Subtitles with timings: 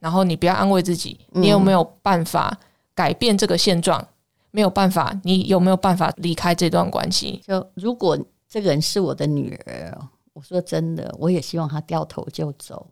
[0.00, 2.58] 然后你不要安慰自己，你有没有办法
[2.94, 4.02] 改变这个现状？
[4.50, 7.42] 没有办法，你有没有办法离开这段关系？
[7.46, 8.18] 就如果
[8.48, 9.94] 这个人是我的女儿，
[10.32, 12.86] 我说真的，我也希望她掉头就走。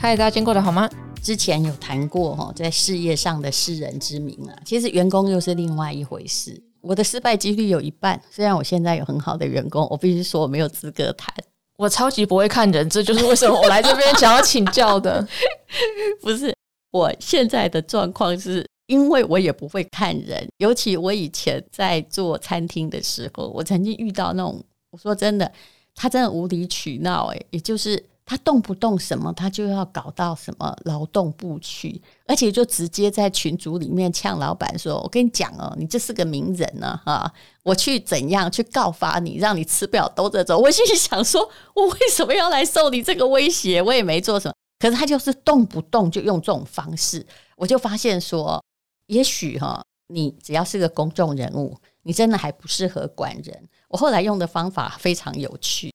[0.00, 0.90] 嗨，大家今天过得好吗？
[1.24, 6.62] 之前有谈过哈，在事业上的世人之名啊，其实员工又是另外一回事。
[6.82, 11.34] 我的失败几率有一半，虽然我现在有很好的员工，我必须说我没有资格谈。
[11.78, 15.26] 我超级不会看人，这就是为什么我来这边想要请教的。
[16.20, 16.54] 不是，
[16.90, 25.50] 我现在的状况是因为我也不会看人，尤其我以前在做餐厅的时候，我曾经遇到那种，我说真的，
[25.94, 28.04] 他真的无理取闹，诶，也就是。
[28.26, 37.30] 他动不动什么，他就要搞到什么劳动部去，而且就直接在群组里面呛老板说：“我跟你讲哦，你这是个名人呢，哈，
[37.62, 43.82] 我去怎样去告发你，让你吃不了兜着走。”我心里想说：“我为什么要来受你这个威胁？
[43.82, 48.62] 我也没做什么。”可是他就是动不动就用这种方式，我就发现说，
[49.06, 53.68] 也许哈，你只要是个公众人物，你真的还不适合管人。
[53.88, 55.92] 我后来用的方法非常有趣。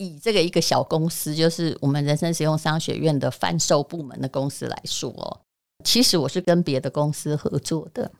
[0.00, 5.40] 以这个一个小公司，就是我们人生实用商学院的贩售部门的公司来说，
[5.84, 8.10] 其实我是跟别的公司合作的。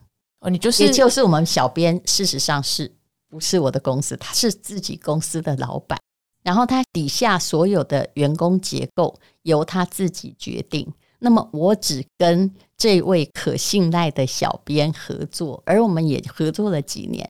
[0.41, 2.91] 哦，你就是也就是我们小编，事实上是
[3.27, 4.15] 不是我的公司？
[4.17, 5.99] 他是自己公司的老板，
[6.43, 10.87] 然后他底下所有的员工结构由他自己决定。
[11.17, 17.27] 那么我只跟这位可信赖的小编合作，而我们也合作了几年。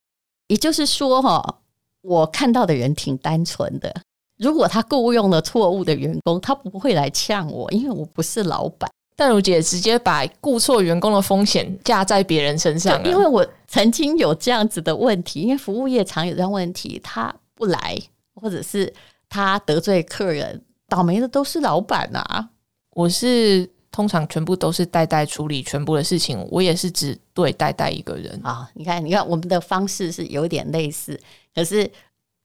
[0.48, 1.60] 也就是说，哈，
[2.02, 4.02] 我看到的人挺单纯的。
[4.42, 8.90] 如果他雇佣了错误的员工，他不会来呛我，因为我不是老板。
[9.16, 17.96] 但如姐直接把雇错员工的风险架在别人身上，因为我曾经有这样子的问题，因为服务业常有这样问题，他不来，
[18.34, 18.92] 或者是
[19.30, 22.50] 他得罪客人，倒霉的都是老板啊。
[22.96, 28.68] 我是通常全部都是代代处理全部的事情，我也是只对代代一个人啊。
[28.74, 31.20] 你看，你看，我们的方式是有点类似，
[31.54, 31.88] 可是。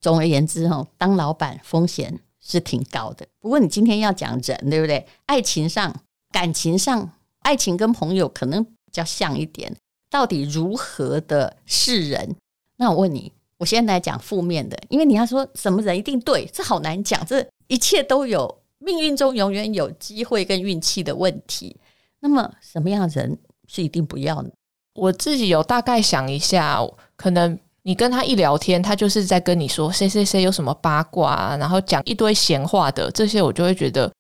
[0.07, 3.27] 总而言之，哈，当老板风险是挺高的。
[3.41, 5.05] 不过你今天要讲人，对不对？
[5.27, 5.93] 爱情上、
[6.31, 9.75] 感情上，爱情跟朋友可能比较像一点。
[10.09, 12.37] 到底如何的是人？
[12.77, 17.27] 那我问你，我现在来讲负面的，因为你要说什么人一定对，这好难讲。
[17.27, 21.77] 这一切都有命运中永远有机会跟运气的问题。
[22.21, 24.51] 那么什么样的人是一定不要呢？
[24.95, 26.81] 我自己有大概想一下，
[27.17, 27.59] 可能。
[27.87, 34.13] 你跟他一聊天，他就是在跟你说谁谁谁有什么八卦啊，然后讲一堆闲话的这些，我就会觉得，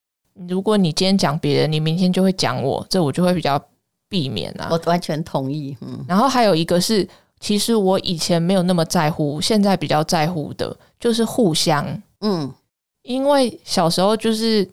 [0.49, 3.61] 如果你今天讲别人，你明天就会讲我，这我就会比较
[4.09, 4.69] 避免啊。
[4.71, 5.77] 我完全同意。
[5.81, 7.09] 嗯，然后还有一个是，
[7.41, 11.85] 其实我以前没有那么在乎，现在比较在乎的就是互相。
[12.21, 12.49] 嗯，
[13.03, 14.71] 因为小时候就是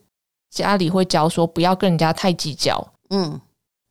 [0.52, 2.94] 家里会教说不要跟人家太计较。
[3.10, 3.42] 嗯。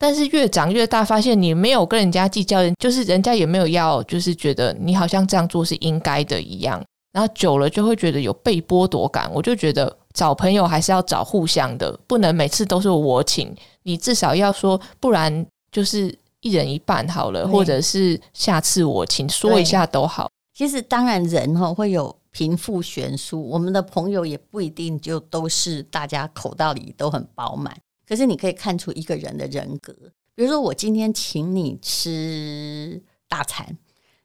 [0.03, 6.83] 但是越长越大，发现你没有跟人家计较，就是人家也没有要，就是觉得你好像这样做是应该的一样。
[7.13, 9.31] 然后久了就会觉得有被剥夺感。
[9.33, 13.55] 我就觉得找朋友还是要找互相的，不能每次都是我请。
[13.85, 20.29] 你至少要说，不然就是一人一半好了，或者是下次我请，说一下都好。
[20.53, 27.73] 其实当然人哈会有贫富悬殊，我们的朋友也不一定就都是大家口袋里都很饱满。
[28.13, 29.91] 可是你可以看出一个人的人格，
[30.35, 33.79] 比如说我今天请你吃大餐，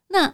[0.09, 0.33] 那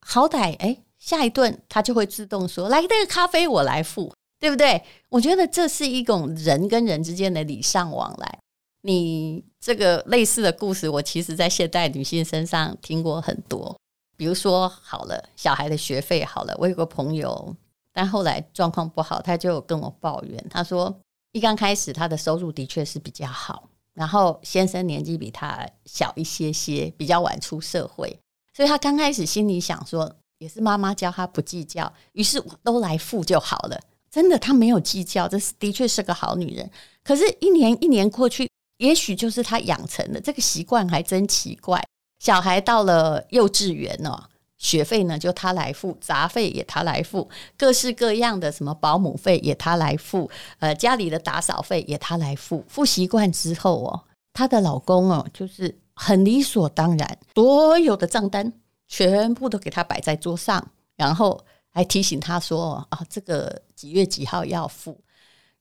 [0.00, 4.82] 好歹哎下一顿他就会自动说来那个咖啡我来付，对不对？
[5.10, 8.38] 我觉得这是一种人跟人之间的礼尚往来。
[8.80, 13.78] 你这个类似的故事，我其实在现代女性身上听过很多。
[14.16, 17.54] 比如说好了，小孩的学费好了，我有个朋友，
[17.92, 21.01] 但后来状况不好，他就跟我抱怨，他说。
[21.32, 28.18] 一刚开始，他的收入的确是比较好，然后先生年纪比他小一些些，比较晚出社会，
[28.54, 33.80] 所以他刚开始心里想说，也是妈妈教他不计较，于是我都来付就好了。
[34.10, 36.70] 真的，他没有计较，这是的确是个好女人。
[37.02, 38.46] 可是，一年一年过去，
[38.76, 41.82] 也许就是他养成的这个习惯，还真奇怪。
[42.18, 44.22] 小孩到了幼稚园哦。
[44.62, 47.28] 学费呢，就他来付；杂费也他来付；
[47.58, 50.30] 各式各样的什么保姆费也他来付；
[50.60, 52.64] 呃，家里的打扫费也他来付。
[52.68, 58.52] 付习惯之后哦，她的老公哦，就是很理所当然，所有的账单
[58.86, 60.64] 全部都给他摆在桌上，
[60.96, 64.96] 然后还提醒他说：“啊，这个几月几号要付。”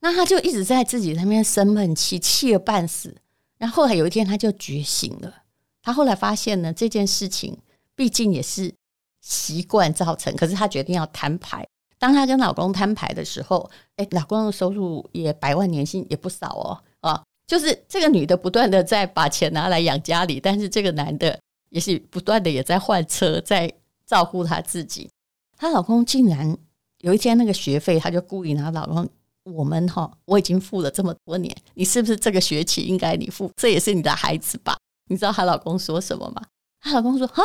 [0.01, 3.17] 那他就一直在自己那边生闷气，气了半死。
[3.57, 5.33] 然后后来有一天，他就觉醒了。
[5.81, 7.57] 他后来发现呢，这件事情。
[7.93, 8.73] 毕竟也是
[9.21, 10.35] 习惯造成。
[10.35, 11.65] 可是她决定要摊牌。
[11.97, 21.39] 当她跟老公摊牌的时候，哎，老公的收入也百万年薪也不少哦，啊，就是这个女的不断的在把钱拿来养家里，但是这个男的
[21.69, 23.71] 也是不断的也在换车，在
[24.05, 25.09] 照顾她自己。
[25.55, 26.57] 她老公竟然
[26.99, 29.07] 有一天那个学费，她就故意拿老公。
[29.43, 33.51] 我们哈，我已经付了这么多年，你是不是这个学期应该你付？
[33.55, 34.77] 这也是你的孩子吧？
[35.09, 36.43] 你知道她老公说什么吗？
[36.79, 37.43] 她老公说：“哈，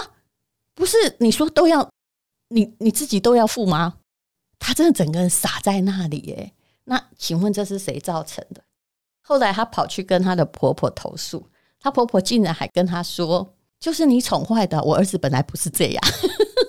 [0.77, 1.91] 不是你说都要
[2.51, 3.97] 你你自己都要付吗？”
[4.61, 6.53] 她真的整个人傻在那里耶。
[6.85, 8.63] 那请问这是谁造成的？
[9.23, 11.49] 后来她跑去跟她的婆婆投诉，
[11.81, 16.03] 她婆婆竟然还跟她说：“就是你宠坏的，我儿子本来不是这样。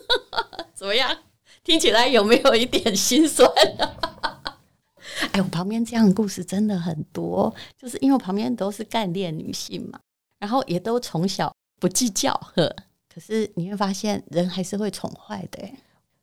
[0.74, 1.16] ”怎么样？
[1.64, 3.48] 听起来有没有一点心酸？
[5.34, 10.00] 哎，我旁边这样的故事真的很多，就是因为我旁边都是干练女性嘛，
[10.40, 12.76] 然后也都从小不计较呵。
[13.18, 15.68] 可是你会发现，人还是会宠坏的。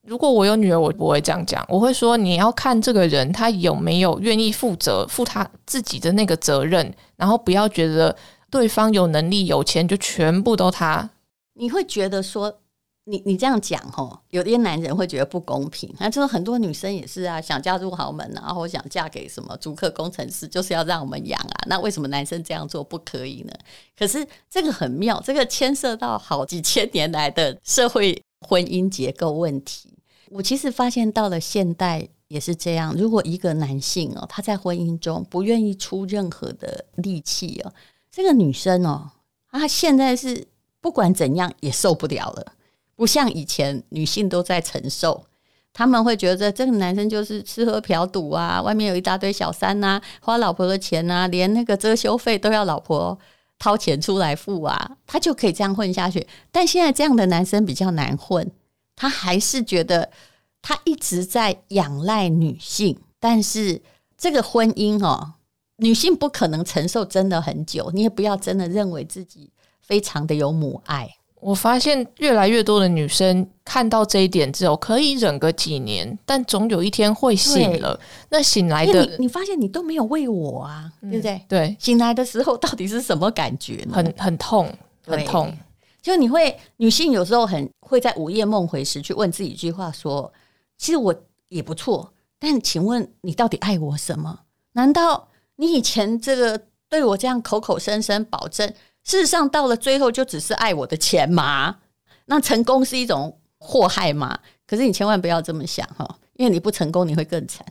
[0.03, 8.17] 如果我有女儿，我不会这样讲，我会说你要看这个人他有没有愿意负责、负他自己的那个责任，然后不要觉得
[8.49, 11.11] 对方有能力、有钱就全部都他。
[11.55, 12.61] 你会觉得说。
[13.07, 15.95] 你你这样讲吼，有些男人会觉得不公平。
[16.01, 21.57] 那就是很多女生也是啊，想嫁入豪门啊，或想嫁给什么租客工程师，就是要让我们养啊。
[21.67, 23.53] 那为什么男生这样做不可以呢？
[23.97, 29.91] 可是这个很妙，这个牵涉到好几千年来的社会婚姻结构问题。
[30.31, 32.95] 我其实发现到了现代也是这样。
[32.97, 37.73] 如果一个男性哦，他在婚姻中不愿意出任何的力气哦，
[38.11, 39.11] 这个女生哦，
[39.51, 40.49] 她现在是
[40.81, 42.54] 不管怎样也受不了了。
[42.97, 45.25] 不像以前女性都在承受，
[45.73, 53.19] 他们会觉得这个男生就是吃喝嫖赌啊，外面有一大堆小三呐，花老婆的钱呐，连那个遮羞费都要老婆
[53.59, 56.27] 掏钱出来付啊，他就可以这样混下去。
[56.53, 58.51] 但现在这样的男生比较难混，
[58.95, 60.11] 他还是觉得
[60.63, 63.83] 他一直在仰赖女性，但是
[64.17, 65.35] 这个婚姻哦，
[65.79, 69.51] 女性不可能承受真的很久，你也不要真的认为自己
[69.81, 71.11] 非常的有母爱。
[71.45, 78.01] 我发现越来越多的女生看到这一点之后，可以忍个几年，但总有一天会醒了。
[78.31, 81.43] 那醒来的，你发现你都没有喂我啊，对不对？
[81.47, 83.87] 对，醒来的时候到底是什么感觉？
[83.93, 84.73] 很很痛，
[85.05, 85.55] 很痛。
[86.01, 90.33] 就你会，女性有时候很会在午夜梦回时去问自己一句话：说，
[90.79, 91.15] 其实我
[91.51, 94.41] 也不错，但请问你到底爱我什么？
[94.73, 96.59] 难道你以前这个
[96.89, 98.73] 对我这样口口声声保证？
[99.05, 101.77] 事实上，到了最后就只是爱我的钱嘛？
[102.27, 104.39] 那成功是一种祸害嘛？
[104.67, 107.65] 可是你千万不要这么想哈，因为你不成功你会更惨，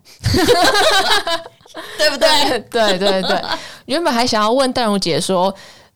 [1.98, 2.60] 对不对？
[2.70, 3.42] 对对对。
[3.86, 5.54] 原本还想要问淡如姐说，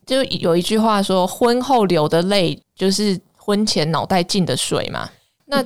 [0.08, 5.08] 就有一句话说，婚后流的泪就是婚前脑袋进的水嘛。
[5.46, 5.64] 那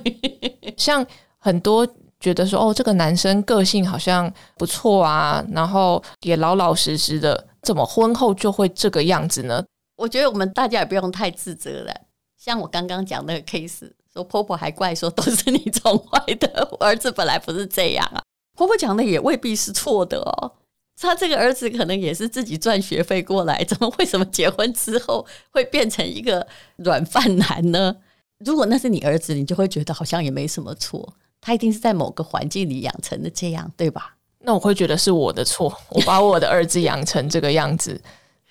[0.75, 1.05] 像
[1.39, 1.87] 很多
[2.21, 7.47] 觉得说，哦，这个男生个性好像不错啊，然后也老老实实的。
[7.63, 9.63] 怎么婚后就会这个样子呢？
[9.97, 11.93] 我觉得我们大家也不用太自责了。
[12.35, 18.19] 像我刚刚讲那个 case，说婆婆还怪说都是你宠坏的，我儿子本来不是这样啊。
[18.57, 20.53] 婆婆讲的也未必是错的哦。
[20.99, 26.45] 他这个儿子可能也是自己赚学费过来，怎么为什么结婚之后会变成一个
[26.77, 27.95] 软饭男呢？
[28.43, 31.13] 如果那是你儿子，你就会觉得好像也没什么错。
[31.41, 34.15] 他一定是在某个环境里养成的这样，对吧？
[34.43, 37.99] 那我会觉得是我的错， 我把我的儿子养成这个样子，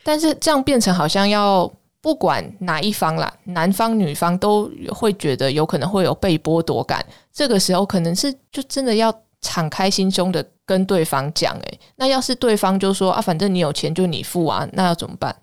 [0.04, 1.68] 但是这样变成好像要
[2.00, 7.04] 不管哪一方啦，男方女方都会觉得有可能会有被剥夺感。
[7.32, 15.34] 这个时候可能是就真的要敞开心胸的跟对方讲，诶，那要是对方就说啊，反正你有钱就你付啊，那要怎么办？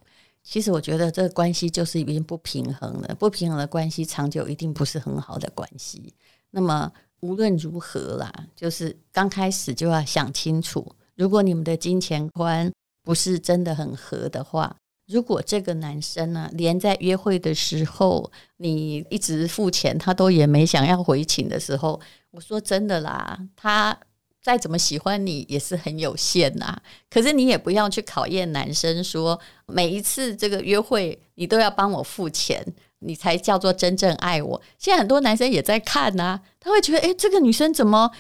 [0.44, 6.14] 其实我觉得这个关系就是已经不平衡了，不平衡的关系长久一定不是很好的关系。
[6.52, 6.90] 那么。
[7.22, 10.96] 无论如何啦，就是刚开始就要想清楚。
[11.16, 12.72] 如果你们的金钱观
[13.04, 14.76] 不是真的很合的话，
[15.08, 22.00] 如果这个男生呢，连在约会的时候你一直付钱，他都也没想要回请的时候，
[22.32, 23.98] 我说真的啦，他
[24.42, 26.80] 再怎么喜欢你也是很有限呐。
[27.10, 32.64] 可是你也不要去考验男生，说每一次这个约会你都要帮我付钱。
[33.00, 34.62] 你才叫做真正爱我。
[34.78, 38.12] 现在很多男生也在看呐，他会觉得，哎，这个女生怎么？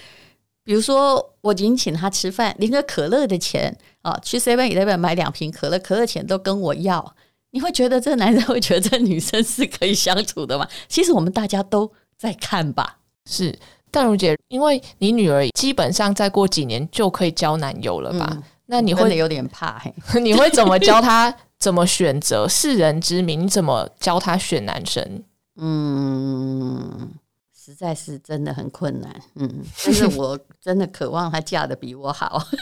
[0.63, 7.15] 比如说，我已经请她吃饭，连个可乐的钱啊，去 seven eleven 买两瓶可乐，可乐钱都跟我要。
[7.51, 10.67] 你会觉得这个男生会觉得这女生是可以相处的吗？
[10.89, 12.97] 其实我们大家都在看吧。
[13.29, 13.57] 是，
[13.89, 18.37] 淡如姐，因为你女儿基本上再过几年就可以交男友了吧？
[18.67, 19.81] 那你会有点怕？
[20.21, 21.35] 你会怎么教他？
[21.57, 22.47] 怎么选择？
[22.47, 25.23] 世人之名，你怎么教他选男生？
[25.55, 27.09] 嗯，
[27.51, 29.21] 实在是真的很困难。
[29.35, 32.43] 嗯，但是我真的渴望他嫁的比我好。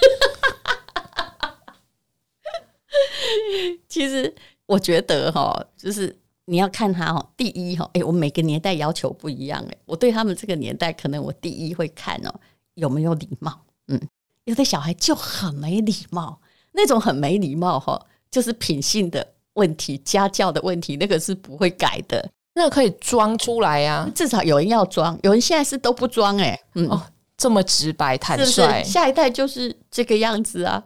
[3.89, 4.33] 其实
[4.65, 12.33] 我觉得哈，就是你要看他哈，第一哈，哎，我每个年代要求不一样哎，我对他们这个年代，可能我第一会看哦
[12.75, 13.59] 有没有礼貌，
[13.89, 13.99] 嗯，
[14.45, 16.39] 有的小孩就很没礼貌，
[16.71, 17.99] 那种很没礼貌哈，
[18.31, 27.01] 就是品性的问题、家教的问题，那个是不会改的，那可以装出来呀，至少有人要装，有人现在是都不装哎，嗯哦，
[27.37, 30.83] 这么直白坦率，下一代就是这个样子啊。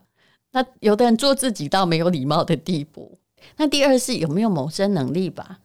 [0.52, 3.20] 那有的人做自己到没有礼貌的地步。
[3.58, 5.60] 那第二是有没有谋生能力吧？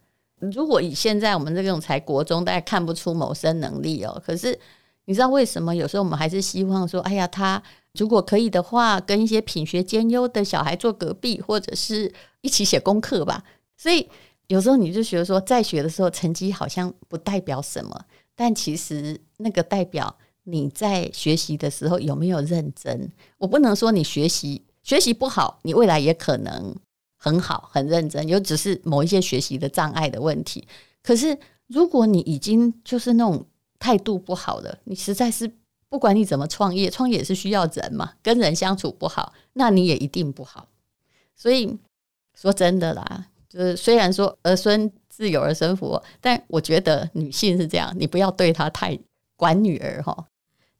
[0.53, 4.23] 如果以现在我们这种才国中，大家看不出谋生能力哦。
[4.25, 4.59] 可是
[5.07, 5.75] 你知道为什么？
[5.75, 7.63] 有时候我们还是希望说，哎呀，他
[7.99, 13.43] 如果可以的话，跟一些品学兼优的小孩坐隔壁，或者是一起写功课吧。
[13.77, 14.09] 所以
[14.49, 23.11] 有时候你就觉得说，在学的时候成绩好像不代表什么，但其实那个代表你在学习的时候有没有认真。
[23.39, 24.63] 我不能说你学习。
[24.83, 26.77] 学习不好，你未来也可能
[27.17, 30.69] 很好、很认真，有只是某一些学习的障碍的问题。
[31.03, 33.47] 可是，如果你已经就是那种
[33.79, 35.51] 态度不好了，你实在是
[35.95, 40.67] 不管你怎么创业，创业也是需要人嘛，跟人相处不好，那你也一定不好。
[41.37, 41.79] 所以
[42.35, 48.99] 说真的啦，就是虽然说儿孙自有儿孙福，但我觉得女性是这样，你不要对她太
[49.37, 50.27] 管女儿哈。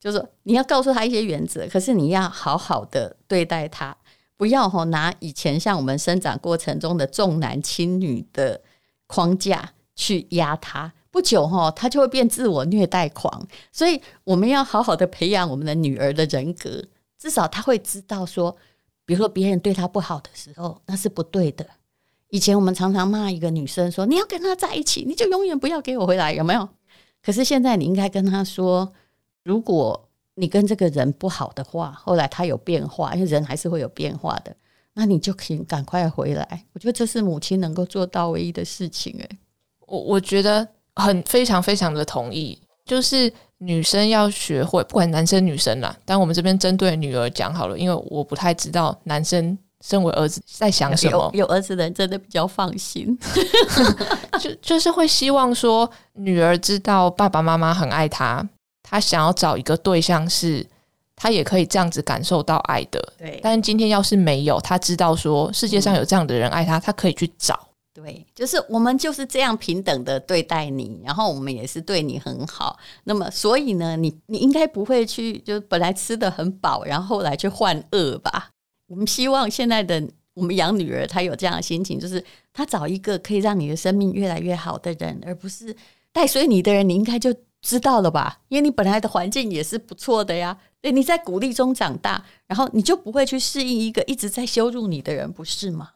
[0.01, 3.97] 就是你要告诉她一些原则，可是你要好好的对待她，
[4.37, 8.61] 不要哈拿以前像我们生长过程中的重男轻女的
[9.07, 13.47] 框架去压她，不久哈他就会变自我虐待狂。
[13.71, 16.83] 所以我们要好好的培养我们的女儿的人格，
[17.17, 18.57] 至少他会知道说，
[19.07, 21.65] 比如说别人对他不好的时候，那是不对的。
[22.31, 26.69] 以前我们常常骂一个女生说，你要跟他在一起，你就永远不要给我回来，有没有？
[27.23, 28.93] 可是现在你应该跟他说。
[29.45, 34.57] 如果你跟这个人不好的话，后来他有变化，因为人还是会有变化的，
[34.95, 36.65] 那你就可以赶快回来。
[36.73, 39.15] 我觉得这是母亲能够做到唯一的事情。
[39.19, 39.39] 诶，
[39.81, 51.31] 我我觉得很非常非常的同意，就是女生要学会，不管男生女生啦，但我们这边针对女儿讲好了，因为我不太知道男生身为儿子在想什么。
[51.35, 53.19] 有儿子的人真的比较放心，
[54.41, 58.47] 就就是会希望说女儿知道爸爸妈妈很爱她。
[58.83, 60.65] 她想要找一个对象，是
[61.17, 63.13] 他也可以这样子感受到爱的。
[63.17, 67.59] 对，但是今天要是没有，他知道说世界上有这样的人爱他，他可以去找。
[67.95, 72.77] 对，就是我们就是这样平等的对待你，然后我们也是对你很好。
[73.05, 78.51] 那么，所以呢，你你应该不会去，就本来吃的很饱，然后后来去患饿吧？
[78.89, 80.03] 我们希望现在的
[80.35, 82.23] 我们养女儿，她有这样的心情，就是
[82.53, 85.75] 她找一个可以让你的生命越来越好的人，而不是
[86.13, 87.35] 带随你的人，你应该就。
[87.67, 88.41] 知道了吧？
[88.49, 90.55] 因为你本来的环境也是不错的呀。
[90.83, 95.93] 对，你在鼓励中长大，然后你就不会去适应一个一直在羞辱你的人，不是吗？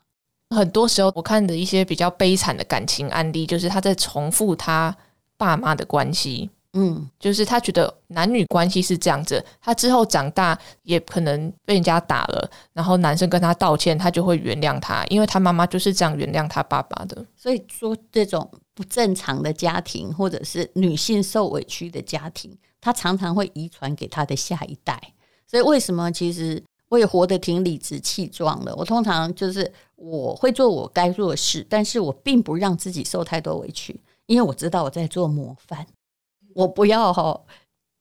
[0.55, 4.97] 很多时候，我看的一些比较悲惨的感情案例，就是他在重复他
[5.37, 6.51] 爸妈的关系。
[6.75, 17.25] 嗯，就是他觉得男女关系是这样子，他之后长大也可能被人家打了，然后男生跟他道歉，他就会原谅他，因为他妈妈就是这样原谅他爸爸的。
[17.35, 25.01] 所以说，这种不正常的家庭，或者是女性受委屈的家庭，他常常会遗传给他的下一代。
[25.47, 26.13] 所以为什么？
[26.13, 28.75] 其实我也活得挺理直气壮的。
[28.77, 35.87] 我通常就是我会做我该做的事，但是我并不让自己受太多委屈，因为我知道我在做模范。
[36.55, 37.41] 我不要哈，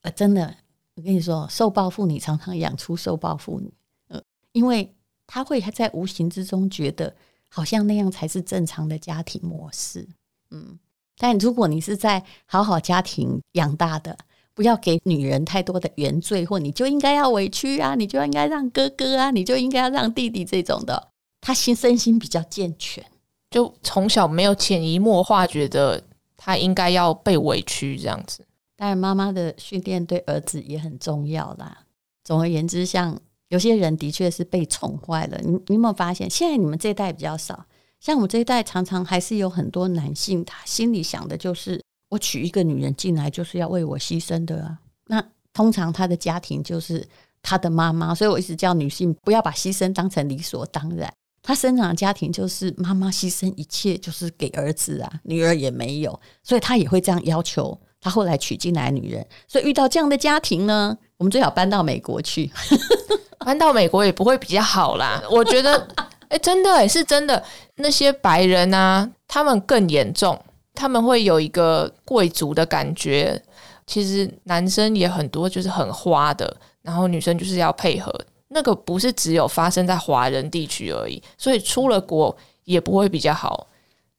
[0.01, 0.56] 呃，真的，
[0.96, 3.72] 我跟你说，受暴妇女常常养出受暴妇女，
[4.08, 4.96] 呃，因为
[5.27, 7.15] 她会在无形之中觉得
[7.50, 10.08] 好像那样才是正常的家庭模式，
[10.50, 10.79] 嗯，
[11.17, 14.17] 但如果你是在好好家庭养大的，
[14.58, 21.10] 不要给女人太多的原罪，或你就应该要委屈啊，你就应该让哥哥啊，你就应该要让弟弟这种的，
[21.40, 23.06] 他心身心比较健全，
[23.52, 26.02] 就从小没有潜移默化觉得
[26.36, 28.44] 他应该要被委屈这样子。
[28.76, 31.78] 当然，妈妈的训练对儿子也很重要啦。
[32.24, 33.16] 总而言之，像
[33.50, 35.38] 有些人的确是被宠坏了。
[35.44, 37.64] 你你有没有发现，现在你们这一代比较少，
[38.00, 44.78] 像我们这一代，常常还是有很多男性，他心里想的就是，我娶一个女人进来就是要为我牺牲的啊。
[45.08, 45.24] 那
[45.54, 47.08] 通常他的家庭就是
[47.42, 51.12] 他的妈妈，所以我一直叫女性不要把牺牲当成理所当然。
[51.42, 57.80] 他生长的家庭就是妈妈牺牲一切，就是给儿子啊，女儿也没有，所以他也会这样要求。
[58.00, 62.52] 他后来娶进来女人，所以遇到这样的家庭呢，我们最好搬到美国去。
[63.40, 65.88] 搬到美国也不会比较好啦，我觉得，
[66.28, 67.42] 哎，真的，哎，是真的。
[67.76, 70.38] 那些白人啊，他们更严重，
[70.77, 73.41] 他们会有一个贵族的感觉。
[73.88, 78.13] 其实男生也很多，就是很花的，然后女生就是要配合。
[78.50, 83.67] 那个不是只有发生在华人地区而已，所以出了国也不会比较好。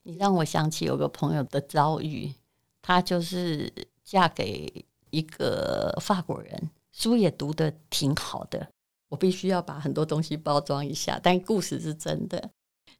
[0.02, 2.32] 你让我想起有个朋友的遭遇，
[2.82, 3.72] 她就是
[4.02, 8.66] 嫁给一个法国人，书也读的挺好的。
[9.10, 12.50] 我必须要把很多东西包装一下，但故事是真的。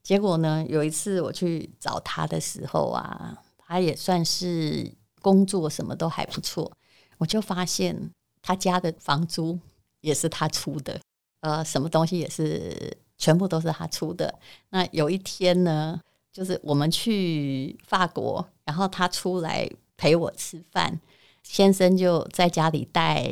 [0.03, 3.37] 结果呢，有一次我去找他的时候啊，
[3.69, 6.73] 他也算是工作什么都还不错，
[7.19, 8.11] 我就发现
[8.41, 9.59] 他家的房租
[10.01, 10.99] 也是他出的。
[11.41, 14.35] 呃，什么东西也是全部都是他出的。
[14.71, 16.01] 那有一天呢，
[16.33, 20.99] 就是我们去法国，然后他出来陪我吃饭，
[21.43, 23.31] 先生就在家里带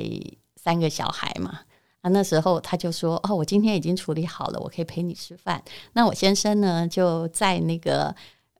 [0.54, 1.60] 三个小孩嘛。
[2.02, 5.60] 那那时候他就说：“哦，我今天已经处理好了，我可以陪你吃饭。”
[5.94, 8.14] 那我先生呢，就在那个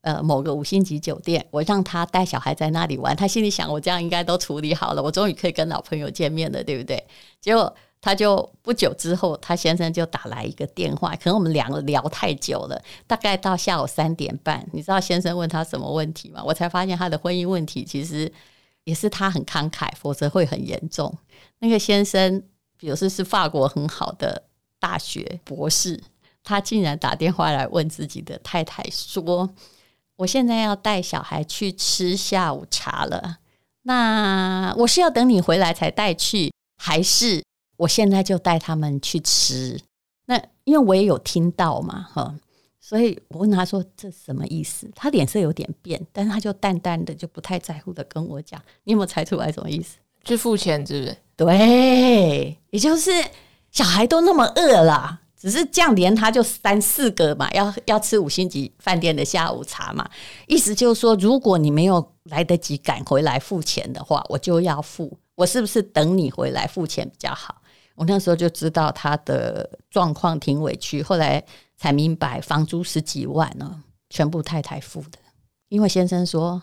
[0.07, 3.15] 呃某个五星级酒店，我让他带小孩在那里玩。
[3.17, 7.05] 他心里想：我这样应该都处理好了，我终于可以跟老朋友见面了，对不对？
[7.41, 7.75] 结果。
[7.99, 16.41] 他就不久之后，他先生就打来一个电话，可能我们两个聊太久了，大概到下午三点半，你知道先生问他什么问题吗？
[16.45, 18.31] 我才发现他的婚姻问题其实
[18.85, 21.13] 也是他很慷慨，否则会很严重。
[21.59, 22.41] 那个先生，
[22.77, 24.41] 比如说是法国很好的
[24.79, 26.01] 大学博士，
[26.45, 29.51] 他竟然打电话来问自己的太太说
[30.17, 33.39] ：“我现在要带小孩去吃下午茶了，
[33.83, 37.43] 那我是要等你回来才带去，还是？”
[37.79, 39.79] 我现在就带他们去吃，
[40.25, 42.35] 那因为我也有听到嘛，哈，
[42.81, 44.91] 所以我问他说这什么意思？
[44.95, 49.99] 他脸色有点变，但是他就淡淡的，就不太在乎的跟我讲，你有没有猜出来什么意思？
[50.25, 51.17] 去付钱是不是？
[51.37, 53.11] 对，也就是
[53.71, 60.09] 小孩都那么饿了，只是这样连他就三四个嘛，要要吃五星级饭店的下午茶嘛，
[60.47, 67.63] 意思就是说，如果你没有来得及赶回来付钱的话，我就要付，我是不是等你回来付钱比较好？
[67.95, 71.43] 我那时候就知道他的状况挺委屈，后来
[71.77, 75.19] 才明白房租十几万呢，全部太太付的。
[75.69, 76.63] 因为先生说，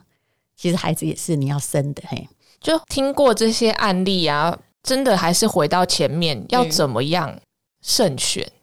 [0.56, 2.28] 其实孩子也是你要生的，嘿。
[2.62, 7.40] 就听过这些案例啊，真的还是回到前面，要怎么样
[7.82, 8.46] 慎选？
[8.46, 8.63] 嗯，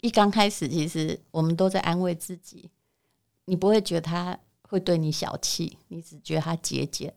[0.00, 2.70] 一刚开始其实我们都在安慰自己，
[3.44, 7.12] 你不会觉得他会对你小气，你只觉得他节俭，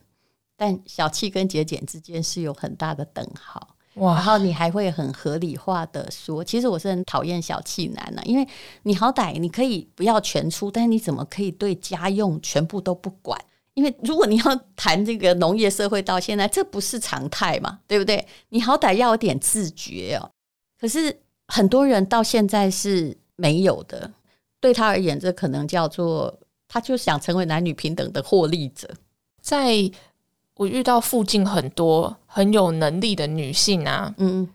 [0.56, 3.76] 但小气跟节俭之间是有很大的等号。
[3.96, 8.48] 然后你还会很合理化的说，其实我是很讨厌小气男呢，因为
[8.84, 13.38] 你好歹你可以不要全出，但是你怎么可以对家用全部都不管？
[13.74, 18.26] 因为如果你要谈这个农业社会到现在，这不是常态嘛，对不对？
[18.50, 20.32] 你好歹要有点自觉哦。
[20.80, 24.10] 可是很多人到现在是没有的，
[24.62, 28.88] 对他而言，这可能叫做他就想成为男女平等的获利者，
[29.42, 29.92] 在。
[30.56, 34.46] 我遇到附近很多很有能力的女性啊，嗯，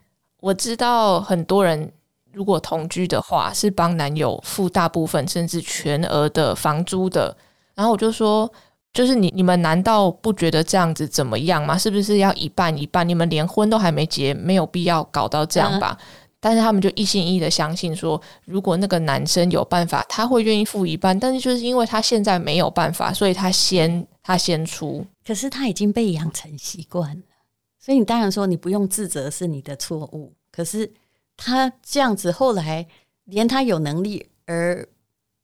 [0.41, 1.91] 我知道很多人
[2.31, 7.35] 如果同居的话，是帮男友付大部分甚至全额的房租的。
[7.75, 8.53] 然后我就说，
[8.93, 11.79] 就是你你们难道不觉得这样子怎么样吗？
[11.79, 13.09] 是不是要一半一半？
[13.09, 15.97] 你们连婚都还没结，没有必要搞到这样吧？
[16.45, 21.19] 但是他们就一心一意的相信说，如果那个男生有办法，他会愿意付一半。
[21.19, 25.03] 但是就是因为他现在没有办法，所以他先他先出。
[25.27, 27.23] 可是他已经被养成习惯了，
[27.81, 30.35] 所以你当然说你不用自责是你的错误。
[30.53, 30.93] 可是
[31.35, 32.87] 他这样子后来
[33.25, 34.87] 连他有能力而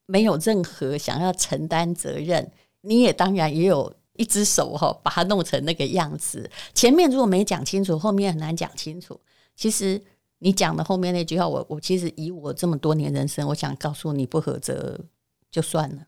[0.05, 6.51] 没有任何想要承担责任，你也当然也有一只手哈，把他弄成那个样子。
[6.75, 9.19] 前面如果没讲清楚，后面很难讲清楚。
[9.57, 9.99] 其实。
[10.41, 14.99] 你讲的后面那句话，我我其实以我这么多年人生，我想告诉你，不合则
[15.51, 16.03] 就算了，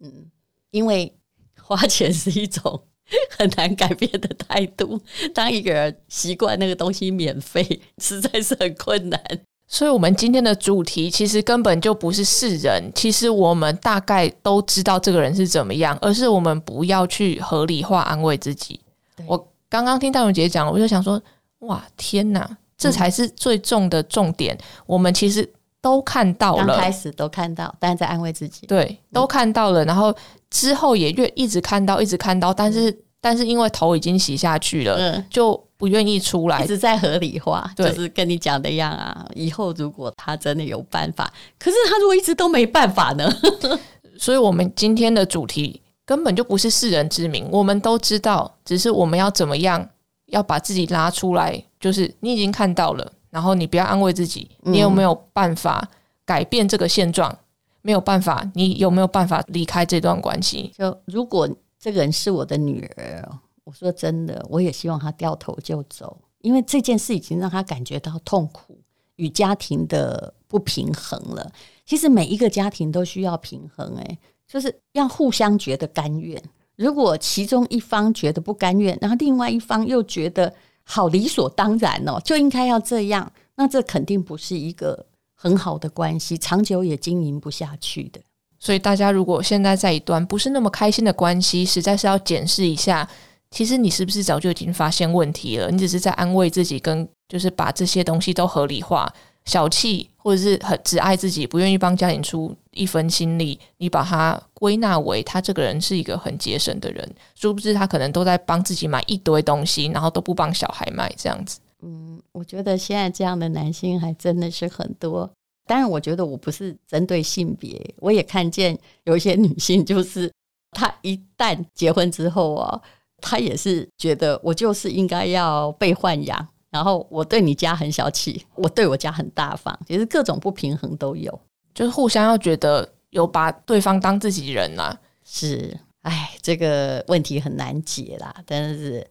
[0.00, 0.30] 嗯，
[0.70, 1.12] 因为
[1.60, 2.82] 花钱是一种
[3.30, 5.00] 很难改变的态度。
[5.34, 9.20] 当一个人习惯那个东西免费，实在是很困难。
[9.66, 18.78] 所以，我们今天的主题其实根本就不是世人，其实我们大概都知道这个人是怎么样，而是我们不要去合理化安慰自己。
[19.26, 21.22] 我刚刚听戴荣杰讲，我就想说，
[21.60, 22.58] 哇，天哪！
[22.82, 24.56] 这才是最重的重点。
[24.86, 25.48] 我们其实
[25.80, 28.66] 都看到了，刚开始都看到，但是在安慰自己。
[28.66, 30.14] 对，都看到了，然后
[30.50, 39.26] 之后也越一直看到，一直看到，但是但是因为头已经洗下去了，嗯，就不愿意出来，一直在合理化，就是跟你讲的一样啊。
[39.34, 43.32] 以后如果他真的有办法，可是他如果一直都没办法呢？
[44.18, 49.88] 所以，我们今天的主题根本就不是世人之名，我们都知道，只是我们要怎么样。
[50.32, 55.86] 要把自己拉出来，就是你已经看到了，然后你不要安慰自己，你有没有办法
[56.24, 57.38] 改变这个现状？
[57.82, 60.72] 没有办法，你有没有办法离开这段关系？
[60.76, 63.28] 就如果这个人是我的女儿，
[63.64, 68.78] 我说真的，我也希望她掉头就走，因为这件事已经让她感觉到痛苦
[69.16, 71.52] 与家庭的不平衡了。
[71.84, 76.40] 其实每一个家庭都需要平衡，诶，就是要互相觉得甘愿。
[76.82, 88.20] 如果其中一方觉得不甘愿，然后另外一方又觉得好理所当然哦，就应该要这样，那这肯定不是一个很好的关系，长久也经营不下去的。
[88.58, 93.08] 所以大家如果现在在一段不是那么开心的关系，实在是要检视一下，
[93.52, 95.70] 其实你是不是早就已经发现问题了？
[95.70, 99.12] 你只是在安慰自己，跟就是把这些东西都合理化。
[99.44, 111.58] 小气，或者是很只爱自己，不愿意帮家庭出一分心力，你把他归纳为他这个人是一个很节省的人，殊不知他可能都在帮自己买一堆东西，然后都不帮小孩买这样子。
[111.82, 115.28] 嗯，我觉得现在这样的男性还真的是很多。
[115.66, 120.30] 当然，我觉得我不是针对性别，我也看见有一些女性，就是
[120.70, 122.80] 她一旦结婚之后啊，
[123.20, 126.48] 她也是觉得我就是应该要被豢养。
[126.72, 131.38] 然后我对你家很小气，我对我家很大方，其实各种不平衡都有，
[131.74, 134.98] 就是互相要觉得有把对方当自己人呐。
[135.22, 138.34] 是，哎，这个问题很难解啦。
[138.46, 139.06] 但是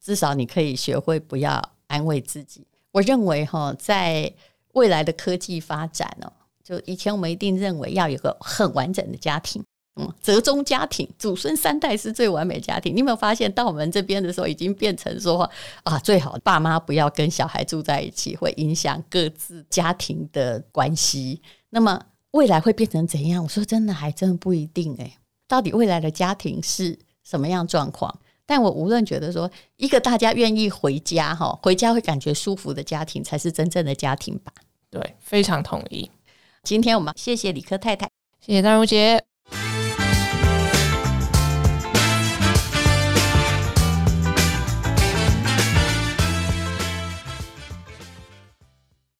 [0.00, 2.64] 至少你可以学会不要安慰自己。
[2.92, 4.32] 我认为哈，在
[4.74, 9.60] 未来的科技发展哦，就以前我们一定认为要有个很完整的家庭。
[10.22, 12.94] 折中家庭，祖孙三代是最完美家庭。
[12.94, 15.50] 你有没有发现，到我们这边的时候，已经变成说
[15.82, 21.40] 啊，最好爸妈不要跟小孩住在一起，会影响各自家庭的关系。
[21.70, 22.00] 那么
[22.32, 23.42] 未来会变成怎样？
[23.42, 25.14] 我说真的，还真的不一定诶。
[25.48, 28.20] 到底未来的家庭是什么样状况？
[28.46, 34.52] 但我无论觉得说，一个大家愿意回家哈，回家会感觉舒服的家庭，才是真正的家庭吧？
[34.90, 36.10] 对，非常同意。
[36.64, 38.10] 今天我们谢谢李科太太，
[38.40, 39.29] 谢谢张如杰。